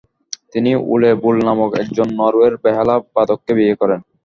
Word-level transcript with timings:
তিনি 0.53 0.71
Ole 0.91 1.11
Bull 1.21 1.35
নামক 1.47 1.71
একজন 1.83 2.07
নরওয়ের 2.19 2.53
বেহালা 2.63 2.95
বাদককে 3.15 3.51
বিয়ে 3.57 3.75
করেন। 3.81 3.99